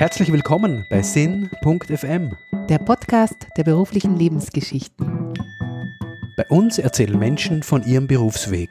Herzlich 0.00 0.32
willkommen 0.32 0.86
bei 0.88 1.02
Sinn.fm. 1.02 2.34
Der 2.70 2.78
Podcast 2.78 3.46
der 3.58 3.64
beruflichen 3.64 4.16
Lebensgeschichten 4.16 5.34
Bei 6.38 6.46
uns 6.48 6.78
erzählen 6.78 7.18
Menschen 7.18 7.62
von 7.62 7.82
ihrem 7.82 8.06
Berufsweg. 8.06 8.70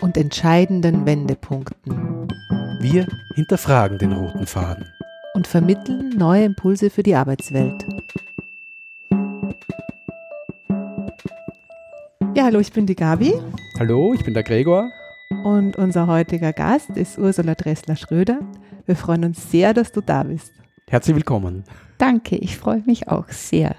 und 0.00 0.16
entscheidenden 0.16 1.04
Wendepunkten 1.06 2.28
Wir 2.80 3.08
hinterfragen 3.34 3.98
den 3.98 4.12
roten 4.12 4.46
Faden. 4.46 4.86
und 5.34 5.48
vermitteln 5.48 6.10
neue 6.16 6.44
Impulse 6.44 6.88
für 6.88 7.02
die 7.02 7.16
Arbeitswelt. 7.16 7.84
Ja, 12.36 12.44
hallo, 12.44 12.60
ich 12.60 12.72
bin 12.72 12.86
die 12.86 12.94
Gabi 12.94 13.34
Hallo, 13.80 14.14
ich 14.14 14.24
bin 14.24 14.34
der 14.34 14.44
Gregor. 14.44 14.88
und 15.42 15.74
unser 15.74 16.06
heutiger 16.06 16.52
Gast 16.52 16.90
ist 16.90 17.18
Ursula 17.18 17.56
Dressler-Schröder. 17.56 18.38
Wir 18.86 18.94
freuen 18.94 19.24
uns 19.24 19.50
sehr, 19.50 19.74
dass 19.74 19.90
du 19.90 20.00
da 20.00 20.22
bist. 20.22 20.52
Herzlich 20.90 21.14
willkommen. 21.14 21.62
Danke, 21.98 22.34
ich 22.34 22.58
freue 22.58 22.82
mich 22.84 23.06
auch 23.06 23.28
sehr. 23.28 23.76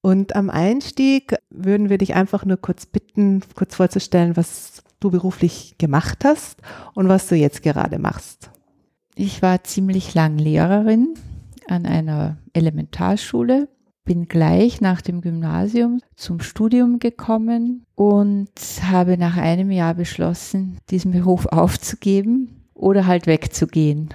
Und 0.00 0.36
am 0.36 0.48
Einstieg 0.48 1.34
würden 1.50 1.88
wir 1.88 1.98
dich 1.98 2.14
einfach 2.14 2.44
nur 2.44 2.56
kurz 2.56 2.86
bitten, 2.86 3.42
kurz 3.56 3.74
vorzustellen, 3.74 4.36
was 4.36 4.84
du 5.00 5.10
beruflich 5.10 5.74
gemacht 5.76 6.24
hast 6.24 6.62
und 6.94 7.08
was 7.08 7.26
du 7.26 7.34
jetzt 7.34 7.64
gerade 7.64 7.98
machst. 7.98 8.52
Ich 9.16 9.42
war 9.42 9.64
ziemlich 9.64 10.14
lang 10.14 10.38
Lehrerin 10.38 11.14
an 11.66 11.84
einer 11.84 12.36
Elementarschule, 12.52 13.68
bin 14.04 14.28
gleich 14.28 14.80
nach 14.80 15.02
dem 15.02 15.22
Gymnasium 15.22 15.98
zum 16.14 16.38
Studium 16.38 17.00
gekommen 17.00 17.84
und 17.96 18.52
habe 18.82 19.18
nach 19.18 19.36
einem 19.36 19.72
Jahr 19.72 19.94
beschlossen, 19.94 20.78
diesen 20.90 21.10
Beruf 21.10 21.46
aufzugeben 21.46 22.68
oder 22.72 23.08
halt 23.08 23.26
wegzugehen. 23.26 24.10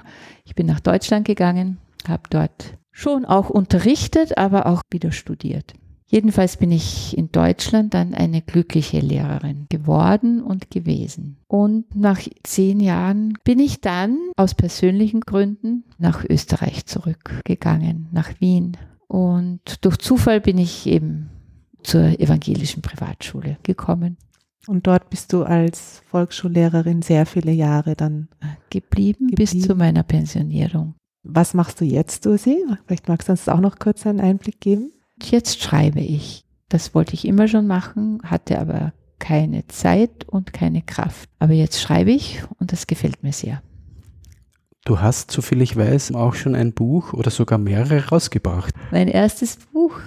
Ich 0.45 0.55
bin 0.55 0.65
nach 0.65 0.79
Deutschland 0.79 1.25
gegangen, 1.27 1.77
habe 2.07 2.23
dort 2.29 2.77
schon 2.91 3.25
auch 3.25 3.49
unterrichtet, 3.49 4.37
aber 4.37 4.65
auch 4.65 4.81
wieder 4.91 5.11
studiert. 5.11 5.73
Jedenfalls 6.07 6.57
bin 6.57 6.71
ich 6.73 7.17
in 7.17 7.31
Deutschland 7.31 7.93
dann 7.93 8.13
eine 8.13 8.41
glückliche 8.41 8.99
Lehrerin 8.99 9.67
geworden 9.69 10.43
und 10.43 10.69
gewesen. 10.69 11.37
Und 11.47 11.95
nach 11.95 12.19
zehn 12.43 12.81
Jahren 12.81 13.37
bin 13.45 13.59
ich 13.59 13.79
dann 13.79 14.17
aus 14.35 14.53
persönlichen 14.53 15.21
Gründen 15.21 15.85
nach 15.99 16.25
Österreich 16.25 16.85
zurückgegangen, 16.85 18.09
nach 18.11 18.29
Wien. 18.41 18.75
Und 19.07 19.85
durch 19.85 19.97
Zufall 19.99 20.41
bin 20.41 20.57
ich 20.57 20.85
eben 20.85 21.29
zur 21.81 22.19
evangelischen 22.19 22.81
Privatschule 22.81 23.57
gekommen, 23.63 24.17
Und 24.67 24.85
dort 24.87 25.09
bist 25.09 25.33
du 25.33 25.43
als 25.43 26.01
Volksschullehrerin 26.07 27.01
sehr 27.01 27.25
viele 27.25 27.51
Jahre 27.51 27.95
dann. 27.95 28.27
geblieben, 28.69 29.27
bis 29.27 29.51
Geblieben. 29.51 29.67
zu 29.67 29.75
meiner 29.75 30.03
Pensionierung. 30.03 30.95
Was 31.23 31.53
machst 31.53 31.79
du 31.79 31.85
jetzt, 31.85 32.25
Ursi? 32.25 32.57
Vielleicht 32.85 33.07
magst 33.07 33.27
du 33.27 33.33
uns 33.33 33.47
auch 33.47 33.59
noch 33.59 33.77
kurz 33.77 34.07
einen 34.07 34.19
Einblick 34.19 34.59
geben. 34.59 34.91
Jetzt 35.21 35.61
schreibe 35.61 35.99
ich. 35.99 36.43
Das 36.69 36.95
wollte 36.95 37.13
ich 37.13 37.25
immer 37.27 37.47
schon 37.47 37.67
machen, 37.67 38.19
hatte 38.23 38.59
aber 38.59 38.93
keine 39.19 39.67
Zeit 39.67 40.27
und 40.27 40.51
keine 40.53 40.81
Kraft. 40.81 41.29
Aber 41.37 41.53
jetzt 41.53 41.79
schreibe 41.79 42.11
ich 42.11 42.43
und 42.59 42.71
das 42.71 42.87
gefällt 42.87 43.21
mir 43.23 43.33
sehr. 43.33 43.61
Du 44.83 44.99
hast, 44.99 45.29
soviel 45.29 45.61
ich 45.61 45.77
weiß, 45.77 46.15
auch 46.15 46.33
schon 46.33 46.55
ein 46.55 46.73
Buch 46.73 47.13
oder 47.13 47.29
sogar 47.29 47.59
mehrere 47.59 48.07
rausgebracht. 48.09 48.73
Mein 48.91 49.07
erstes 49.07 49.57
Buch 49.57 49.99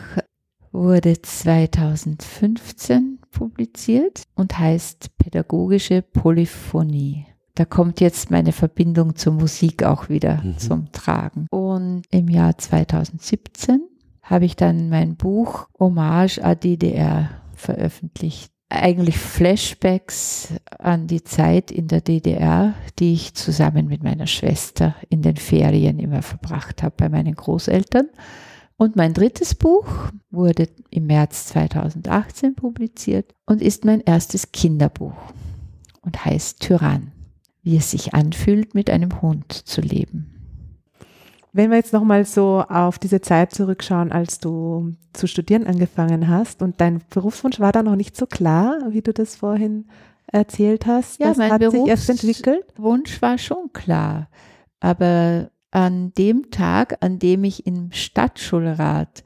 wurde 0.72 1.22
2015 1.22 3.20
publiziert 3.30 4.24
und 4.34 4.58
heißt 4.58 5.16
Pädagogische 5.16 6.02
Polyphonie. 6.02 7.26
Da 7.56 7.64
kommt 7.64 8.00
jetzt 8.00 8.30
meine 8.30 8.52
Verbindung 8.52 9.14
zur 9.14 9.32
Musik 9.34 9.84
auch 9.84 10.08
wieder 10.08 10.42
Mhm. 10.42 10.58
zum 10.58 10.92
Tragen. 10.92 11.46
Und 11.50 12.02
im 12.10 12.28
Jahr 12.28 12.58
2017 12.58 13.80
habe 14.22 14.44
ich 14.44 14.56
dann 14.56 14.88
mein 14.88 15.16
Buch 15.16 15.68
Hommage 15.78 16.38
à 16.42 16.54
DDR 16.54 17.30
veröffentlicht. 17.54 18.50
Eigentlich 18.70 19.18
Flashbacks 19.18 20.54
an 20.80 21.06
die 21.06 21.22
Zeit 21.22 21.70
in 21.70 21.86
der 21.86 22.00
DDR, 22.00 22.74
die 22.98 23.12
ich 23.12 23.34
zusammen 23.34 23.86
mit 23.86 24.02
meiner 24.02 24.26
Schwester 24.26 24.96
in 25.08 25.22
den 25.22 25.36
Ferien 25.36 26.00
immer 26.00 26.22
verbracht 26.22 26.82
habe 26.82 26.94
bei 26.96 27.08
meinen 27.08 27.34
Großeltern. 27.34 28.08
Und 28.76 28.96
mein 28.96 29.14
drittes 29.14 29.54
Buch 29.54 29.86
wurde 30.30 30.68
im 30.90 31.06
März 31.06 31.46
2018 31.48 32.56
publiziert 32.56 33.32
und 33.46 33.62
ist 33.62 33.84
mein 33.84 34.00
erstes 34.00 34.50
Kinderbuch 34.50 35.14
und 36.02 36.24
heißt 36.24 36.58
Tyrann, 36.60 37.12
wie 37.64 37.76
es 37.76 37.90
sich 37.90 38.14
anfühlt, 38.14 38.74
mit 38.74 38.90
einem 38.90 39.20
Hund 39.22 39.52
zu 39.52 39.80
leben. 39.80 40.30
Wenn 41.52 41.70
wir 41.70 41.76
jetzt 41.76 41.92
nochmal 41.92 42.24
so 42.24 42.64
auf 42.68 42.98
diese 42.98 43.20
Zeit 43.20 43.52
zurückschauen, 43.52 44.12
als 44.12 44.38
du 44.38 44.92
zu 45.12 45.26
studieren 45.26 45.66
angefangen 45.66 46.28
hast 46.28 46.62
und 46.62 46.80
dein 46.80 47.00
Berufswunsch 47.10 47.60
war 47.60 47.72
da 47.72 47.82
noch 47.82 47.96
nicht 47.96 48.16
so 48.16 48.26
klar, 48.26 48.78
wie 48.90 49.02
du 49.02 49.12
das 49.12 49.36
vorhin 49.36 49.86
erzählt 50.26 50.86
hast. 50.86 51.20
Ja, 51.20 51.28
das 51.28 51.36
mein 51.38 51.52
hat 51.52 51.62
sich 51.62 51.86
erst 51.86 52.08
Berufs- 52.08 52.22
entwickelt. 52.22 52.64
Wunsch 52.76 53.22
war 53.22 53.38
schon 53.38 53.72
klar, 53.72 54.28
aber 54.80 55.50
an 55.70 56.12
dem 56.18 56.50
Tag, 56.50 56.98
an 57.00 57.18
dem 57.18 57.44
ich 57.44 57.66
im 57.66 57.92
Stadtschulrat 57.92 59.22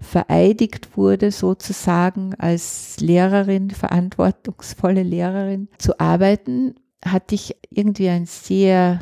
vereidigt 0.00 0.96
wurde, 0.96 1.30
sozusagen 1.30 2.34
als 2.36 2.98
Lehrerin, 3.00 3.70
verantwortungsvolle 3.70 5.02
Lehrerin 5.02 5.68
zu 5.78 5.98
arbeiten, 5.98 6.74
hatte 7.04 7.34
ich 7.34 7.56
irgendwie 7.70 8.08
ein 8.08 8.26
sehr 8.26 9.00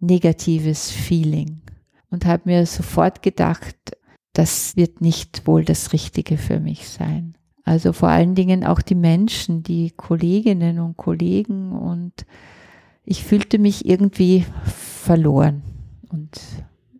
negatives 0.00 0.90
Feeling 0.90 1.60
und 2.10 2.26
habe 2.26 2.42
mir 2.46 2.66
sofort 2.66 3.22
gedacht, 3.22 3.76
das 4.32 4.76
wird 4.76 5.00
nicht 5.00 5.46
wohl 5.46 5.64
das 5.64 5.92
Richtige 5.92 6.36
für 6.38 6.60
mich 6.60 6.88
sein. 6.88 7.36
Also 7.64 7.92
vor 7.92 8.08
allen 8.08 8.34
Dingen 8.34 8.64
auch 8.64 8.82
die 8.82 8.94
Menschen, 8.94 9.62
die 9.62 9.90
Kolleginnen 9.90 10.80
und 10.80 10.96
Kollegen 10.96 11.72
und 11.72 12.26
ich 13.04 13.24
fühlte 13.24 13.58
mich 13.58 13.86
irgendwie 13.86 14.44
verloren 14.64 15.62
und 16.10 16.40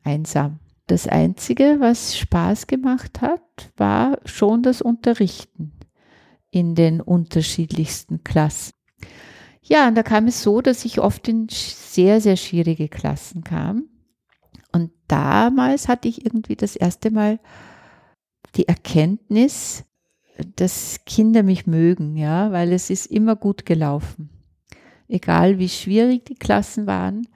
einsam. 0.03 0.59
Das 0.87 1.09
Einzige, 1.09 1.77
was 1.81 2.17
Spaß 2.17 2.67
gemacht 2.67 3.23
hat, 3.23 3.73
war 3.77 4.19
schon 4.27 4.63
das 4.63 4.83
Unterrichten 4.83 5.73
in 6.51 6.75
den 6.75 7.01
unterschiedlichsten 7.01 8.23
Klassen. 8.23 8.74
Ja, 9.67 9.89
und 9.89 9.95
da 9.95 10.03
kam 10.03 10.27
es 10.27 10.43
so, 10.43 10.61
dass 10.61 10.85
ich 10.85 11.01
oft 11.01 11.27
in 11.27 11.47
sehr, 11.49 12.21
sehr 12.21 12.37
schwierige 12.37 12.89
Klassen 12.89 13.45
kam. 13.45 13.89
Und 14.73 14.91
damals 15.09 15.89
hatte 15.89 16.07
ich 16.09 16.25
irgendwie 16.27 16.55
das 16.55 16.77
erste 16.77 17.11
Mal 17.11 17.41
die 18.57 18.69
Erkenntnis, 18.69 19.85
dass 20.57 21.01
Kinder 21.07 21.43
mich 21.43 21.67
mögen, 21.67 22.17
ja, 22.17 22.53
weil 22.53 22.73
es 22.73 22.91
ist 22.91 23.07
immer 23.07 23.37
gut 23.37 23.65
gelaufen. 23.65 24.29
Egal 25.09 25.59
wie 25.59 25.69
schwierig 25.69 26.25
die 26.27 26.35
Klassen 26.35 26.87
waren, 26.87 27.27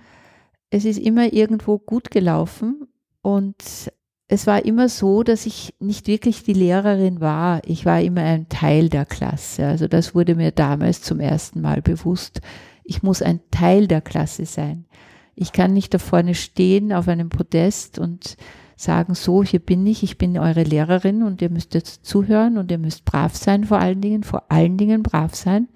es 0.71 0.85
ist 0.85 0.99
immer 0.99 1.33
irgendwo 1.33 1.79
gut 1.79 2.11
gelaufen 2.11 2.89
und 3.23 3.91
es 4.29 4.47
war 4.47 4.65
immer 4.67 4.91
so, 4.91 5.23
dass 5.23 5.47
ich 5.47 5.75
nicht 5.81 6.07
wirklich 6.07 6.45
die 6.45 6.53
Lehrerin 6.53 7.21
war. 7.21 7.63
Ich 7.65 7.87
war 7.87 8.01
immer 8.03 8.21
ein 8.21 8.49
Teil 8.51 8.91
der 8.91 9.07
Klasse. 9.07 9.67
Also 9.67 9.89
das 9.89 10.15
wurde 10.15 10.35
mir 10.35 10.53
damals 10.53 11.01
zum 11.01 11.19
ersten 11.19 11.63
Mal 11.63 11.81
bewusst. 11.81 12.43
Ich 12.85 13.03
muss 13.03 13.23
ein 13.23 13.41
Teil 13.51 13.89
der 13.89 14.03
Klasse 14.03 14.45
sein. 14.45 14.85
Ich 15.35 15.53
kann 15.53 15.73
nicht 15.73 15.95
da 15.95 15.99
vorne 15.99 16.35
stehen 16.35 16.93
auf 16.93 17.09
einem 17.09 17.31
Podest 17.31 17.99
und 17.99 18.37
sagen, 18.77 19.15
so, 19.15 19.43
hier 19.43 19.61
bin 19.61 19.87
ich, 19.87 20.03
ich 20.03 20.19
bin 20.19 20.39
eure 20.39 20.63
Lehrerin 20.63 21.23
und 21.23 21.41
ihr 21.41 21.51
müsst 21.51 21.73
jetzt 21.73 22.05
zuhören 22.05 22.59
und 22.59 22.71
ihr 22.71 22.79
müsst 22.79 23.07
brav 23.07 23.35
sein 23.35 23.65
vor 23.65 23.79
allen 23.79 24.03
Dingen, 24.03 24.25
vor 24.25 24.51
allen 24.51 24.77
Dingen 24.77 25.03
brav 25.03 25.35
sein. 25.35 25.69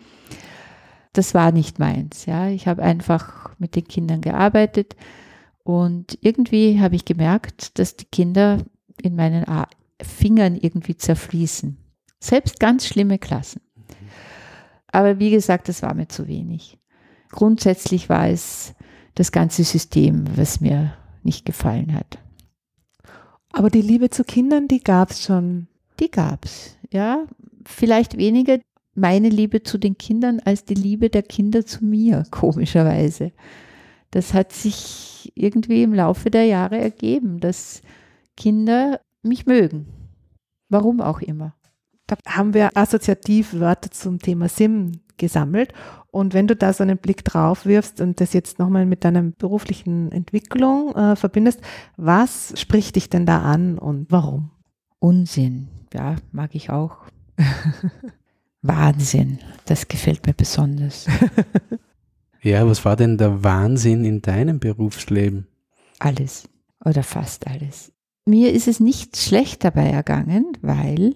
Das 1.15 1.33
war 1.33 1.53
nicht 1.53 1.79
meins, 1.79 2.27
ja. 2.27 2.49
Ich 2.49 2.69
habe 2.69 2.83
einfach 2.83 3.51
mit 3.59 3.77
den 3.77 3.89
Kindern 3.89 4.21
gearbeitet 4.21 4.95
und 5.65 6.19
irgendwie 6.21 6.81
habe 6.81 6.97
ich 6.97 7.05
gemerkt, 7.05 7.79
dass 7.79 7.97
die 7.97 8.07
Kinder 8.07 8.59
in 9.01 9.15
meinen 9.17 9.45
Fingern 10.01 10.57
irgendwie 10.57 10.97
zerfließen. 10.97 11.77
Selbst 12.21 12.61
ganz 12.61 12.87
schlimme 12.87 13.19
Klassen. 13.19 13.61
Aber 14.89 15.19
wie 15.19 15.31
gesagt, 15.31 15.69
das 15.69 15.83
war 15.83 15.95
mir 15.95 16.09
zu 16.09 16.29
wenig. 16.29 16.79
Grundsätzlich 17.31 18.09
war 18.09 18.29
es 18.29 18.75
das 19.15 19.33
ganze 19.33 19.65
System, 19.65 20.25
was 20.37 20.61
mir 20.61 20.95
nicht 21.23 21.45
gefallen 21.45 21.95
hat. 21.95 22.19
Aber 23.53 23.71
die 23.71 23.83
Liebe 23.83 24.11
zu 24.11 24.25
Kindern, 24.25 24.69
die 24.69 24.83
gab 24.83 25.11
es 25.11 25.23
schon. 25.23 25.69
Die 26.01 26.11
gab's, 26.11 26.77
ja. 26.91 27.27
Vielleicht 27.65 28.17
weniger 28.17 28.59
meine 28.95 29.29
Liebe 29.29 29.63
zu 29.63 29.79
den 29.79 29.97
Kindern 29.97 30.41
als 30.41 30.65
die 30.65 30.75
Liebe 30.75 31.11
der 31.11 31.23
Kinder 31.23 31.65
zu 31.65 31.85
mir, 31.85 32.25
komischerweise. 32.31 33.33
Das 34.13 34.35
hat 34.35 34.53
sich 34.53 35.33
irgendwie 35.35 35.83
im 35.83 35.95
Laufe 35.95 36.31
der 36.31 36.45
Jahre 36.45 36.79
ergeben, 36.79 37.41
dass 37.41 37.83
Kinder 38.37 39.01
mich 39.23 39.47
mögen. 39.47 39.87
Warum 40.69 41.01
auch 41.01 41.21
immer. 41.21 41.55
Da 42.07 42.17
haben 42.27 42.55
wir 42.55 42.77
assoziativ 42.77 43.55
Wörter 43.55 43.91
zum 43.91 44.19
Thema 44.19 44.49
Sim 44.49 45.01
gesammelt. 45.17 45.73
Und 46.11 46.35
wenn 46.35 46.47
du 46.47 46.55
da 46.55 46.73
so 46.73 46.83
einen 46.83 46.99
Blick 46.99 47.25
drauf 47.25 47.65
wirfst 47.65 48.01
und 48.01 48.21
das 48.21 48.35
jetzt 48.35 48.59
nochmal 48.59 48.85
mit 48.85 49.05
deiner 49.05 49.23
beruflichen 49.23 50.13
Entwicklung 50.13 50.95
äh, 50.95 51.17
verbindest, 51.17 51.61
was 51.97 52.53
spricht 52.61 52.97
dich 52.97 53.09
denn 53.09 53.25
da 53.25 53.41
an 53.41 53.79
und 53.79 54.11
warum? 54.11 54.51
Unsinn, 54.99 55.69
ja, 55.95 56.17
mag 56.33 56.55
ich 56.55 56.69
auch. 56.69 56.99
Wahnsinn, 58.63 59.39
das 59.65 59.89
gefällt 59.89 60.27
mir 60.27 60.35
besonders. 60.35 61.07
ja, 62.43 62.67
was 62.67 62.85
war 62.85 62.97
denn 62.97 63.19
der 63.19 63.45
Wahnsinn 63.45 64.05
in 64.05 64.21
deinem 64.21 64.59
Berufsleben? 64.59 65.47
Alles 65.99 66.49
oder 66.85 67.03
fast 67.03 67.47
alles. 67.47 67.93
Mir 68.25 68.53
ist 68.53 68.69
es 68.69 68.81
nicht 68.81 69.17
schlecht 69.17 69.65
dabei 69.65 69.89
ergangen, 69.89 70.47
weil 70.61 71.15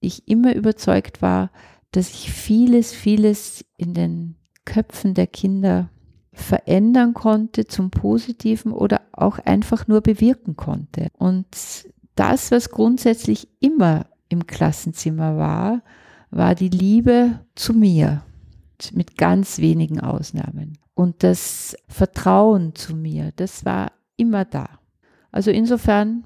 ich 0.00 0.28
immer 0.28 0.54
überzeugt 0.54 1.22
war, 1.22 1.50
dass 1.92 2.10
ich 2.10 2.32
vieles, 2.32 2.92
vieles 2.92 3.64
in 3.76 3.94
den 3.94 4.36
Köpfen 4.64 5.14
der 5.14 5.26
Kinder 5.26 5.90
verändern 6.32 7.14
konnte 7.14 7.66
zum 7.66 7.90
Positiven 7.90 8.72
oder 8.72 9.00
auch 9.12 9.38
einfach 9.40 9.88
nur 9.88 10.00
bewirken 10.00 10.56
konnte. 10.56 11.08
Und 11.18 11.46
das, 12.14 12.50
was 12.50 12.70
grundsätzlich 12.70 13.48
immer 13.60 14.06
im 14.28 14.46
Klassenzimmer 14.46 15.36
war, 15.36 15.82
war 16.30 16.54
die 16.54 16.68
Liebe 16.68 17.40
zu 17.54 17.72
mir, 17.72 18.22
mit 18.92 19.16
ganz 19.16 19.58
wenigen 19.58 20.00
Ausnahmen. 20.00 20.78
Und 20.94 21.22
das 21.22 21.76
Vertrauen 21.88 22.74
zu 22.74 22.96
mir, 22.96 23.32
das 23.36 23.64
war 23.64 23.92
immer 24.16 24.44
da. 24.44 24.68
Also 25.30 25.50
insofern 25.50 26.24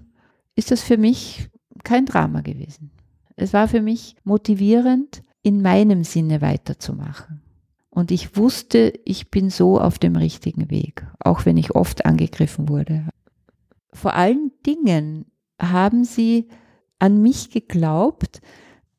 ist 0.56 0.70
das 0.70 0.82
für 0.82 0.96
mich 0.96 1.48
kein 1.84 2.06
Drama 2.06 2.40
gewesen. 2.40 2.90
Es 3.36 3.52
war 3.52 3.68
für 3.68 3.82
mich 3.82 4.16
motivierend, 4.24 5.22
in 5.42 5.60
meinem 5.60 6.04
Sinne 6.04 6.40
weiterzumachen. 6.40 7.42
Und 7.90 8.10
ich 8.10 8.36
wusste, 8.36 8.92
ich 9.04 9.30
bin 9.30 9.50
so 9.50 9.78
auf 9.80 9.98
dem 9.98 10.16
richtigen 10.16 10.70
Weg, 10.70 11.06
auch 11.18 11.44
wenn 11.44 11.56
ich 11.56 11.74
oft 11.74 12.06
angegriffen 12.06 12.68
wurde. 12.68 13.08
Vor 13.92 14.14
allen 14.14 14.52
Dingen 14.64 15.26
haben 15.60 16.04
sie 16.04 16.48
an 16.98 17.20
mich 17.20 17.50
geglaubt, 17.50 18.40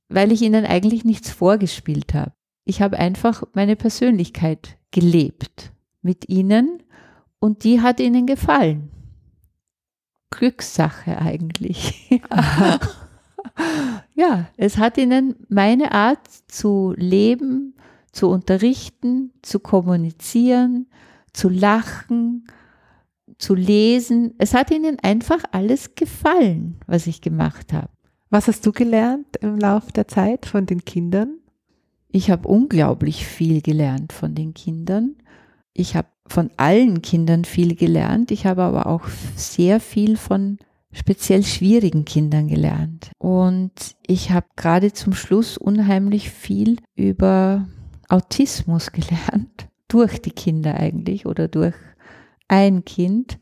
weil 0.09 0.31
ich 0.31 0.41
ihnen 0.41 0.65
eigentlich 0.65 1.05
nichts 1.05 1.31
vorgespielt 1.31 2.13
habe. 2.13 2.33
Ich 2.65 2.81
habe 2.81 2.97
einfach 2.97 3.43
meine 3.53 3.75
Persönlichkeit 3.75 4.77
gelebt 4.91 5.71
mit 6.01 6.29
ihnen 6.29 6.81
und 7.39 7.63
die 7.63 7.81
hat 7.81 7.99
ihnen 7.99 8.25
gefallen. 8.25 8.89
Glückssache 10.29 11.19
eigentlich. 11.19 12.09
ja, 14.15 14.47
es 14.57 14.77
hat 14.77 14.97
ihnen 14.97 15.35
meine 15.49 15.91
Art 15.91 16.27
zu 16.47 16.93
leben, 16.97 17.75
zu 18.11 18.29
unterrichten, 18.29 19.31
zu 19.41 19.59
kommunizieren, 19.59 20.87
zu 21.33 21.49
lachen, 21.49 22.47
zu 23.37 23.55
lesen. 23.55 24.35
Es 24.37 24.53
hat 24.53 24.71
ihnen 24.71 24.99
einfach 24.99 25.43
alles 25.51 25.95
gefallen, 25.95 26.79
was 26.87 27.07
ich 27.07 27.21
gemacht 27.21 27.73
habe. 27.73 27.89
Was 28.29 28.47
hast 28.47 28.65
du 28.65 28.71
gelernt 28.71 29.37
im 29.41 29.59
Laufe 29.59 29.91
der 29.91 30.07
Zeit 30.07 30.45
von 30.45 30.65
den 30.65 30.85
Kindern? 30.85 31.39
Ich 32.15 32.29
habe 32.29 32.47
unglaublich 32.47 33.25
viel 33.25 33.63
gelernt 33.63 34.13
von 34.13 34.35
den 34.35 34.53
Kindern. 34.53 35.15
Ich 35.73 35.95
habe 35.95 36.09
von 36.27 36.51
allen 36.57 37.01
Kindern 37.01 37.43
viel 37.43 37.75
gelernt. 37.75 38.29
Ich 38.29 38.45
habe 38.45 38.61
aber 38.61 38.85
auch 38.85 39.07
sehr 39.35 39.79
viel 39.79 40.15
von 40.15 40.59
speziell 40.91 41.41
schwierigen 41.41 42.05
Kindern 42.05 42.47
gelernt. 42.47 43.09
Und 43.17 43.71
ich 44.05 44.29
habe 44.29 44.45
gerade 44.55 44.93
zum 44.93 45.13
Schluss 45.13 45.57
unheimlich 45.57 46.29
viel 46.29 46.77
über 46.95 47.67
Autismus 48.09 48.91
gelernt, 48.91 49.67
durch 49.87 50.21
die 50.21 50.31
Kinder 50.31 50.75
eigentlich 50.75 51.25
oder 51.25 51.47
durch 51.47 51.73
ein 52.47 52.85
Kind. 52.85 53.39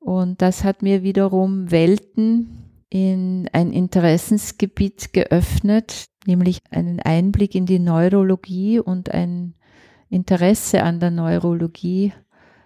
Und 0.00 0.42
das 0.42 0.64
hat 0.64 0.82
mir 0.82 1.04
wiederum 1.04 1.70
Welten 1.70 2.64
in 2.90 3.48
ein 3.52 3.70
Interessensgebiet 3.70 5.12
geöffnet, 5.12 6.06
nämlich 6.28 6.60
einen 6.70 7.00
Einblick 7.00 7.54
in 7.54 7.66
die 7.66 7.80
Neurologie 7.80 8.78
und 8.78 9.12
ein 9.12 9.54
Interesse 10.08 10.82
an 10.82 11.00
der 11.00 11.10
Neurologie 11.10 12.12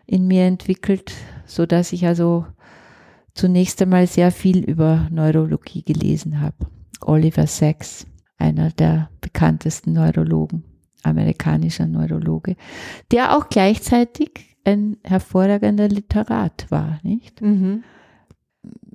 in 0.06 0.26
mir 0.26 0.44
entwickelt, 0.44 1.12
so 1.46 1.64
dass 1.64 1.92
ich 1.92 2.06
also 2.06 2.44
zunächst 3.34 3.80
einmal 3.80 4.06
sehr 4.06 4.30
viel 4.30 4.58
über 4.58 5.08
Neurologie 5.10 5.82
gelesen 5.82 6.40
habe. 6.40 6.56
Oliver 7.00 7.46
Sacks, 7.46 8.06
einer 8.36 8.70
der 8.70 9.10
bekanntesten 9.20 9.92
Neurologen, 9.94 10.64
amerikanischer 11.02 11.86
Neurologe, 11.86 12.56
der 13.10 13.36
auch 13.36 13.48
gleichzeitig 13.48 14.56
ein 14.64 14.98
hervorragender 15.02 15.88
Literat 15.88 16.66
war, 16.70 17.00
nicht? 17.02 17.40
Mhm. 17.40 17.82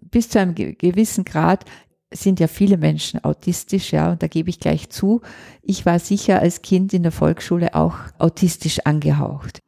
Bis 0.09 0.29
zu 0.29 0.39
einem 0.39 0.55
gewissen 0.55 1.25
Grad 1.25 1.65
sind 2.13 2.39
ja 2.39 2.47
viele 2.47 2.77
Menschen 2.77 3.23
autistisch, 3.23 3.91
ja, 3.91 4.11
und 4.11 4.23
da 4.23 4.27
gebe 4.27 4.49
ich 4.49 4.59
gleich 4.59 4.89
zu, 4.89 5.21
ich 5.61 5.85
war 5.85 5.99
sicher 5.99 6.39
als 6.41 6.61
Kind 6.61 6.93
in 6.93 7.03
der 7.03 7.11
Volksschule 7.11 7.75
auch 7.75 7.95
autistisch 8.17 8.79
angehaucht. 8.85 9.59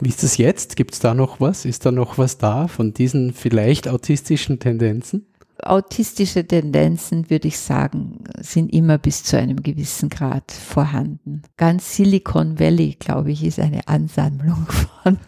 Wie 0.00 0.08
ist 0.08 0.22
das 0.22 0.36
jetzt? 0.36 0.76
Gibt 0.76 0.94
es 0.94 1.00
da 1.00 1.14
noch 1.14 1.40
was? 1.40 1.64
Ist 1.64 1.84
da 1.84 1.90
noch 1.90 2.18
was 2.18 2.38
da 2.38 2.68
von 2.68 2.94
diesen 2.94 3.32
vielleicht 3.32 3.88
autistischen 3.88 4.60
Tendenzen? 4.60 5.26
Autistische 5.60 6.46
Tendenzen, 6.46 7.30
würde 7.30 7.48
ich 7.48 7.58
sagen, 7.58 8.22
sind 8.40 8.72
immer 8.72 8.96
bis 8.96 9.24
zu 9.24 9.36
einem 9.36 9.60
gewissen 9.60 10.08
Grad 10.08 10.52
vorhanden. 10.52 11.42
Ganz 11.56 11.96
Silicon 11.96 12.60
Valley, 12.60 12.96
glaube 12.96 13.32
ich, 13.32 13.42
ist 13.42 13.58
eine 13.58 13.88
Ansammlung 13.88 14.68
von 15.02 15.18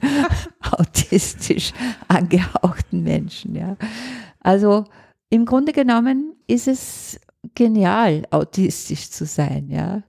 autistisch 0.61 1.73
angehauchten 2.09 3.03
Menschen. 3.03 3.57
Ja. 3.57 3.77
Also 4.39 4.85
im 5.31 5.47
Grunde 5.47 5.73
genommen 5.73 6.35
ist 6.47 6.69
es 6.69 7.21
genial, 7.55 8.27
autistisch 8.31 9.11
zu 9.11 9.25
sein. 9.25 9.71
Ja. 9.71 10.03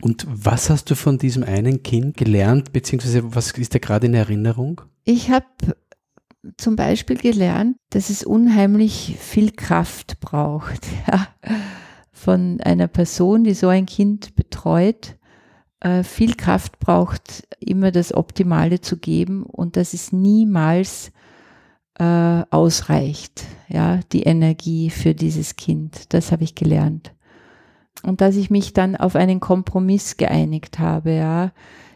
Und 0.00 0.26
was 0.28 0.70
hast 0.70 0.90
du 0.90 0.94
von 0.94 1.18
diesem 1.18 1.42
einen 1.42 1.82
Kind 1.82 2.16
gelernt, 2.16 2.72
beziehungsweise 2.72 3.34
was 3.34 3.52
ist 3.52 3.74
da 3.74 3.78
gerade 3.78 4.06
in 4.06 4.14
Erinnerung? 4.14 4.80
Ich 5.04 5.30
habe 5.30 5.46
zum 6.56 6.76
Beispiel 6.76 7.16
gelernt, 7.16 7.76
dass 7.90 8.10
es 8.10 8.24
unheimlich 8.24 9.16
viel 9.18 9.50
Kraft 9.50 10.20
braucht 10.20 10.86
ja, 11.06 11.28
von 12.12 12.60
einer 12.60 12.88
Person, 12.88 13.44
die 13.44 13.54
so 13.54 13.68
ein 13.68 13.86
Kind 13.86 14.34
betreut. 14.34 15.16
Äh, 15.80 16.02
viel 16.02 16.34
Kraft 16.34 16.78
braucht, 16.78 17.46
immer 17.60 17.92
das 17.92 18.12
Optimale 18.14 18.80
zu 18.80 18.96
geben 18.96 19.44
und 19.44 19.76
dass 19.76 19.94
es 19.94 20.12
niemals 20.12 21.12
äh, 21.98 22.42
ausreicht, 22.50 23.44
ja, 23.68 24.00
die 24.12 24.22
Energie 24.22 24.90
für 24.90 25.14
dieses 25.14 25.56
Kind. 25.56 26.12
Das 26.12 26.32
habe 26.32 26.44
ich 26.44 26.54
gelernt 26.54 27.12
und 28.02 28.20
dass 28.20 28.36
ich 28.36 28.50
mich 28.50 28.72
dann 28.72 28.96
auf 28.96 29.16
einen 29.16 29.40
Kompromiss 29.40 30.16
geeinigt 30.16 30.78
habe, 30.78 31.12
ja, 31.12 31.52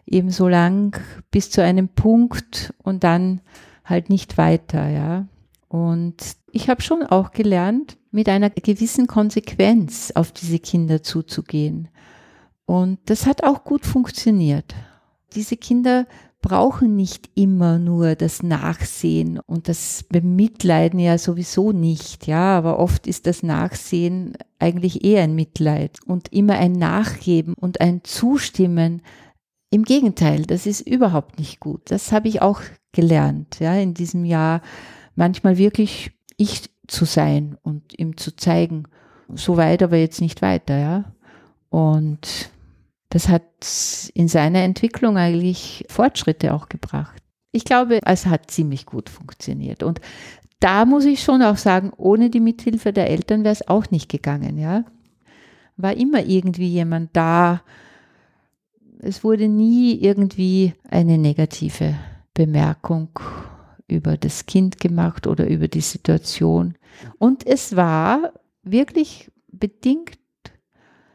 eben 0.07 0.31
so 0.31 0.49
lang 0.49 1.01
bis 1.31 1.51
zu 1.51 1.63
einem 1.63 1.89
Punkt 1.89 2.75
und 2.83 3.05
dann 3.05 3.41
halt 3.85 4.11
nicht 4.11 4.39
weiter, 4.39 4.89
ja. 4.89 5.27
Und 5.69 6.17
ich 6.51 6.69
habe 6.69 6.83
schon 6.83 7.03
auch 7.03 7.31
gelernt, 7.31 7.97
mit 8.11 8.29
einer 8.29 8.51
gewissen 8.51 9.07
Konsequenz 9.07 10.13
auf 10.15 10.33
diese 10.33 10.59
Kinder 10.59 11.03
zuzugehen. 11.03 11.89
Und 12.67 12.99
das 13.07 13.27
hat 13.27 13.43
auch 13.43 13.65
gut 13.65 13.87
funktioniert. 13.87 14.75
Diese 15.35 15.57
Kinder 15.57 16.07
brauchen 16.43 16.97
nicht 16.97 17.31
immer 17.37 17.79
nur 17.79 18.17
das 18.17 18.43
Nachsehen 18.43 19.39
und 19.39 19.69
das 19.69 20.05
Bemitleiden 20.09 20.99
ja 20.99 21.17
sowieso 21.17 21.73
nicht, 21.73 22.27
ja, 22.27 22.59
aber 22.59 22.81
oft 22.81 23.07
ist 23.07 23.27
das 23.27 23.43
Nachsehen 23.43 24.37
eigentlich 24.59 25.05
eher 25.05 25.23
ein 25.23 25.37
Mitleid 25.37 26.01
und 26.05 26.33
immer 26.33 26.55
ein 26.55 26.73
Nachgeben 26.73 27.55
und 27.55 27.81
ein 27.81 28.03
Zustimmen. 28.03 29.03
Im 29.71 29.85
Gegenteil, 29.85 30.43
das 30.43 30.67
ist 30.67 30.81
überhaupt 30.81 31.39
nicht 31.39 31.61
gut. 31.61 31.83
Das 31.87 32.13
habe 32.13 32.29
ich 32.29 32.43
auch 32.43 32.61
gelernt, 32.91 33.61
ja, 33.61 33.75
in 33.75 33.95
diesem 33.95 34.25
Jahr 34.25 34.61
manchmal 35.15 35.57
wirklich 35.57 36.11
ich 36.37 36.69
zu 36.89 37.05
sein 37.05 37.57
und 37.63 37.99
ihm 37.99 38.17
zu 38.17 38.35
zeigen, 38.35 38.85
so 39.33 39.57
weit, 39.57 39.83
aber 39.83 39.97
jetzt 39.97 40.21
nicht 40.21 40.43
weiter, 40.43 40.77
ja. 40.77 41.05
Und 41.71 42.51
das 43.13 43.29
hat 43.29 43.43
in 44.15 44.27
seiner 44.27 44.61
Entwicklung 44.61 45.19
eigentlich 45.19 45.85
Fortschritte 45.91 46.55
auch 46.55 46.71
gebracht. 46.71 47.23
Ich 47.51 47.67
glaube, 47.67 47.99
es 48.07 48.25
hat 48.25 48.51
ziemlich 48.51 48.87
gut 48.87 49.11
funktioniert. 49.11 49.83
Und 49.83 50.01
da 50.61 50.87
muss 50.87 51.05
ich 51.05 51.23
schon 51.23 51.43
auch 51.43 51.59
sagen, 51.59 51.93
ohne 51.95 52.31
die 52.31 52.41
Mithilfe 52.41 52.91
der 52.91 53.11
Eltern 53.11 53.45
wäre 53.45 53.53
es 53.53 53.69
auch 53.69 53.91
nicht 53.91 54.09
gegangen, 54.09 54.57
ja. 54.57 54.87
War 55.77 55.95
immer 55.95 56.25
irgendwie 56.25 56.69
jemand 56.69 57.15
da. 57.15 57.61
Es 59.01 59.23
wurde 59.23 59.47
nie 59.47 60.01
irgendwie 60.01 60.73
eine 60.89 61.19
negative 61.19 61.95
Bemerkung 62.33 63.11
über 63.89 64.17
das 64.17 64.47
Kind 64.47 64.81
gemacht 64.81 65.27
oder 65.27 65.47
über 65.51 65.69
die 65.69 65.83
Situation. 65.83 66.79
Und 67.19 67.47
es 67.47 67.77
war 67.77 68.33
wirklich 68.63 69.31
bedingt 69.49 70.22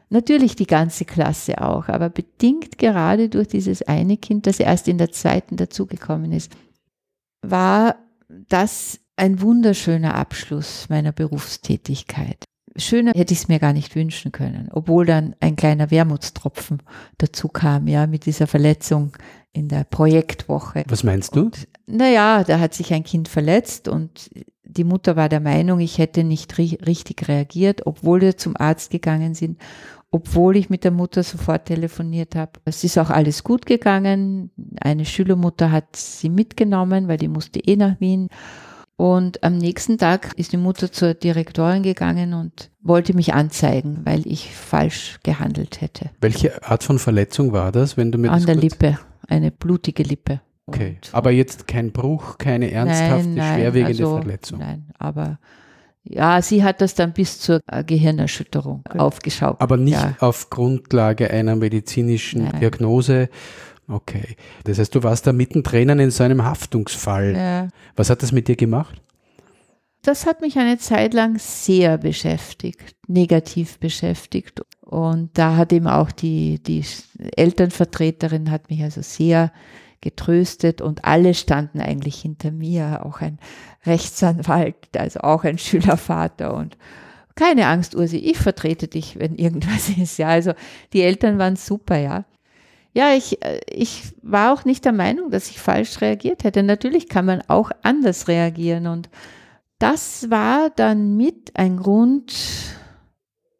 Natürlich 0.09 0.55
die 0.55 0.67
ganze 0.67 1.05
Klasse 1.05 1.61
auch, 1.61 1.89
aber 1.89 2.09
bedingt 2.09 2.77
gerade 2.77 3.29
durch 3.29 3.49
dieses 3.49 3.81
eine 3.81 4.17
Kind, 4.17 4.47
das 4.47 4.59
erst 4.59 4.87
in 4.87 4.97
der 4.97 5.11
zweiten 5.11 5.57
dazugekommen 5.57 6.31
ist, 6.31 6.51
war 7.41 7.95
das 8.47 8.99
ein 9.17 9.41
wunderschöner 9.41 10.15
Abschluss 10.15 10.87
meiner 10.89 11.11
Berufstätigkeit. 11.11 12.43
Schöner 12.77 13.11
hätte 13.15 13.33
ich 13.33 13.41
es 13.41 13.47
mir 13.47 13.59
gar 13.59 13.73
nicht 13.73 13.95
wünschen 13.95 14.31
können, 14.31 14.69
obwohl 14.71 15.05
dann 15.05 15.35
ein 15.39 15.55
kleiner 15.55 15.89
Wermutstropfen 15.89 16.83
dazu 17.17 17.47
kam, 17.47 17.87
ja, 17.87 18.05
mit 18.05 18.25
dieser 18.25 18.45
Verletzung 18.45 19.17
in 19.51 19.67
der 19.67 19.83
Projektwoche. 19.83 20.83
Was 20.87 21.03
meinst 21.03 21.35
du? 21.35 21.45
Und, 21.45 21.67
naja, 21.87 22.43
da 22.43 22.59
hat 22.59 22.75
sich 22.75 22.93
ein 22.93 23.03
Kind 23.03 23.27
verletzt 23.27 23.87
und 23.87 24.29
die 24.63 24.83
Mutter 24.83 25.15
war 25.15 25.29
der 25.29 25.39
Meinung, 25.39 25.79
ich 25.79 25.97
hätte 25.97 26.23
nicht 26.23 26.57
ri 26.57 26.77
richtig 26.85 27.27
reagiert, 27.27 27.87
obwohl 27.87 28.21
wir 28.21 28.37
zum 28.37 28.55
Arzt 28.55 28.91
gegangen 28.91 29.33
sind, 29.33 29.59
obwohl 30.11 30.55
ich 30.55 30.69
mit 30.69 30.83
der 30.83 30.91
Mutter 30.91 31.23
sofort 31.23 31.65
telefoniert 31.65 32.35
habe. 32.35 32.53
Es 32.65 32.83
ist 32.83 32.97
auch 32.97 33.09
alles 33.09 33.43
gut 33.43 33.65
gegangen. 33.65 34.51
Eine 34.79 35.05
Schülermutter 35.05 35.71
hat 35.71 35.95
sie 35.95 36.29
mitgenommen, 36.29 37.07
weil 37.07 37.17
die 37.17 37.27
musste 37.27 37.59
eh 37.59 37.75
nach 37.75 37.99
Wien. 37.99 38.29
Und 38.95 39.43
am 39.43 39.57
nächsten 39.57 39.99
Tag 39.99 40.33
ist 40.37 40.53
die 40.53 40.57
Mutter 40.57 40.91
zur 40.91 41.13
Direktorin 41.13 41.83
gegangen 41.83 42.33
und 42.33 42.71
wollte 42.81 43.13
mich 43.13 43.33
anzeigen, 43.33 43.99
weil 44.05 44.25
ich 44.25 44.55
falsch 44.55 45.19
gehandelt 45.21 45.81
hätte. 45.81 46.09
Welche 46.19 46.63
Art 46.63 46.83
von 46.83 46.97
Verletzung 46.97 47.51
war 47.51 47.71
das, 47.71 47.95
wenn 47.95 48.11
du 48.11 48.17
mir 48.17 48.31
An 48.31 48.37
das 48.37 48.45
der 48.47 48.55
Lippe, 48.55 48.97
eine 49.27 49.51
blutige 49.51 50.01
Lippe. 50.01 50.41
Okay, 50.65 50.95
Und- 50.95 51.13
aber 51.13 51.29
jetzt 51.29 51.67
kein 51.67 51.91
Bruch, 51.91 52.39
keine 52.39 52.71
ernsthafte, 52.71 53.27
Nein, 53.27 53.35
nein, 53.35 53.59
schwerwiegende 53.59 54.03
also, 54.03 54.17
Verletzung. 54.17 54.59
Nein, 54.59 54.87
aber 54.97 55.37
ja, 56.09 56.41
sie 56.41 56.63
hat 56.63 56.81
das 56.81 56.95
dann 56.95 57.13
bis 57.13 57.39
zur 57.39 57.59
äh, 57.67 57.83
Gehirnerschütterung 57.83 58.83
Okay. 58.87 58.99
aufgeschaut. 58.99 59.57
Aber 59.59 59.77
nicht 59.77 59.93
Ja. 59.93 60.15
auf 60.19 60.49
Grundlage 60.49 61.29
einer 61.31 61.55
medizinischen 61.55 62.43
Nein. 62.45 62.59
Diagnose. 62.59 63.29
Okay. 63.87 64.35
Das 64.65 64.79
heißt, 64.79 64.93
du 64.95 65.03
warst 65.03 65.27
da 65.27 65.33
mittendrin 65.33 65.89
in 65.99 66.11
so 66.11 66.23
einem 66.23 66.43
Haftungsfall. 66.43 67.35
Ja. 67.35 67.67
Was 67.95 68.09
hat 68.09 68.21
das 68.23 68.31
mit 68.31 68.47
dir 68.47 68.55
gemacht? 68.55 69.01
Das 70.03 70.25
hat 70.25 70.41
mich 70.41 70.57
eine 70.57 70.77
Zeit 70.77 71.13
lang 71.13 71.37
sehr 71.37 71.97
beschäftigt, 71.97 72.95
negativ 73.07 73.77
beschäftigt. 73.79 74.61
Und 74.81 75.37
da 75.37 75.57
hat 75.57 75.73
eben 75.73 75.87
auch 75.87 76.11
die, 76.11 76.59
die 76.63 76.83
Elternvertreterin 77.35 78.51
hat 78.51 78.69
mich 78.69 78.83
also 78.83 79.01
sehr 79.01 79.51
getröstet 80.01 80.81
und 80.81 81.05
alle 81.05 81.33
standen 81.33 81.79
eigentlich 81.79 82.21
hinter 82.21 82.51
mir, 82.51 83.05
auch 83.05 83.21
ein 83.21 83.39
Rechtsanwalt, 83.85 84.75
also 84.97 85.21
auch 85.21 85.43
ein 85.43 85.57
Schülervater 85.57 86.53
und 86.53 86.77
keine 87.35 87.67
Angst, 87.67 87.95
Ursi, 87.95 88.17
ich 88.17 88.37
vertrete 88.37 88.87
dich, 88.87 89.19
wenn 89.19 89.35
irgendwas 89.35 89.89
ist. 89.97 90.17
Ja, 90.17 90.29
also 90.29 90.53
die 90.91 91.03
Eltern 91.03 91.37
waren 91.37 91.55
super, 91.55 91.97
ja. 91.97 92.25
Ja, 92.93 93.13
ich, 93.13 93.43
äh, 93.43 93.61
ich 93.69 94.15
war 94.23 94.53
auch 94.53 94.65
nicht 94.65 94.83
der 94.83 94.91
Meinung, 94.91 95.29
dass 95.29 95.49
ich 95.49 95.59
falsch 95.59 96.01
reagiert 96.01 96.43
hätte. 96.43 96.63
Natürlich 96.63 97.07
kann 97.07 97.25
man 97.25 97.43
auch 97.47 97.71
anders 97.83 98.27
reagieren 98.27 98.87
und 98.87 99.09
das 99.79 100.31
war 100.31 100.71
dann 100.71 101.15
mit 101.15 101.51
ein 101.55 101.77
Grund, 101.77 102.33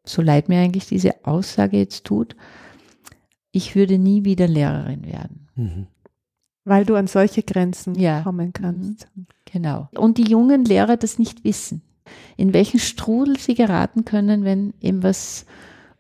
so 0.04 0.22
leid 0.24 0.50
mir 0.50 0.60
eigentlich 0.60 0.88
diese 0.88 1.26
Aussage 1.26 1.78
jetzt 1.78 2.06
tut, 2.06 2.36
ich 3.52 3.76
würde 3.76 4.00
nie 4.00 4.24
wieder 4.26 4.48
Lehrerin 4.48 5.06
werden. 5.06 5.48
Mhm. 5.56 5.88
Weil 6.68 6.86
du 6.86 6.96
an 6.96 7.08
solche 7.08 7.44
Grenzen 7.44 7.96
Ja. 7.96 8.22
kommen 8.22 8.52
kannst. 8.52 9.08
Genau. 9.46 9.88
Und 9.96 10.18
die 10.18 10.30
jungen 10.30 10.66
Lehrer 10.66 10.98
das 10.98 11.18
nicht 11.18 11.46
wissen, 11.46 11.82
in 12.36 12.54
welchen 12.54 12.80
Strudel 12.80 13.40
sie 13.40 13.56
geraten 13.56 14.04
können, 14.04 14.44
wenn 14.44 14.74
eben 14.82 15.02
was 15.02 15.46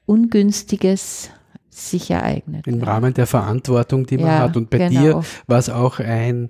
Ungünstiges 0.05 1.29
sich 1.69 2.09
ereignet. 2.11 2.67
Im. 2.67 2.81
Rahmen 2.81 3.13
der 3.13 3.27
Verantwortung, 3.27 4.05
die 4.05 4.17
man 4.17 4.27
Ja, 4.27 4.39
hat. 4.39 4.57
Und 4.57 4.69
bei 4.69 4.77
genau. 4.79 4.99
dir 4.99 5.23
war 5.47 5.59
es 5.59 5.69
auch 5.69 5.99
ein 5.99 6.49